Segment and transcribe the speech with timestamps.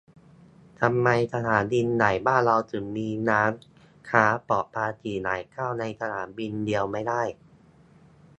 [0.79, 3.51] ทำไมสนามบินใหญ่บ้านเราถึงมีร้าน
[4.09, 7.23] ค้าปลอดภาษีหลายเจ้าในสนามบินเดียวไม่ได้